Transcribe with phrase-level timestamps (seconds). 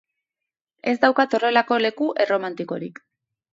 [0.93, 3.01] Ez daukat horrelako leku erromantikorik.